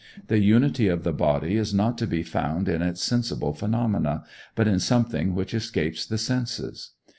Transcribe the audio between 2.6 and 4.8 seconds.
in its sensible phenomena, but in